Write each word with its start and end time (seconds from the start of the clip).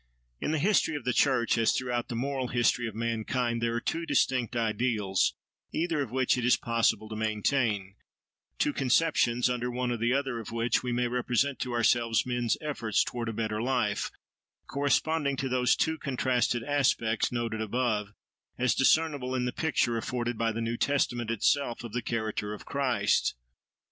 In 0.39 0.49
the 0.49 0.57
history 0.57 0.95
of 0.95 1.05
the 1.05 1.13
church, 1.13 1.59
as 1.59 1.73
throughout 1.73 2.07
the 2.07 2.15
moral 2.15 2.47
history 2.47 2.87
of 2.87 2.95
mankind, 2.95 3.61
there 3.61 3.75
are 3.75 3.79
two 3.79 4.07
distinct 4.07 4.55
ideals, 4.55 5.35
either 5.71 6.01
of 6.01 6.09
which 6.09 6.39
it 6.39 6.43
is 6.43 6.57
possible 6.57 7.07
to 7.07 7.15
maintain—two 7.15 8.73
conceptions, 8.73 9.47
under 9.47 9.69
one 9.69 9.91
or 9.91 9.97
the 9.97 10.11
other 10.11 10.39
of 10.39 10.51
which 10.51 10.81
we 10.81 10.91
may 10.91 11.07
represent 11.07 11.59
to 11.59 11.73
ourselves 11.73 12.25
men's 12.25 12.57
efforts 12.61 13.03
towards 13.03 13.29
a 13.29 13.33
better 13.33 13.61
life—corresponding 13.61 15.37
to 15.37 15.47
those 15.49 15.75
two 15.75 15.99
contrasted 15.99 16.63
aspects, 16.63 17.31
noted 17.31 17.61
above, 17.61 18.11
as 18.57 18.73
discernible 18.73 19.35
in 19.35 19.45
the 19.45 19.53
picture 19.53 19.97
afforded 19.99 20.35
by 20.35 20.51
the 20.51 20.61
New 20.61 20.77
Testament 20.77 21.29
itself 21.29 21.83
of 21.83 21.93
the 21.93 22.01
character 22.01 22.53
of 22.55 22.65
Christ. 22.65 23.35